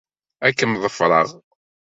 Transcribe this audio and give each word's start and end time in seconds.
Ad 0.45 0.53
kem-ḍefreɣ. 0.57 1.27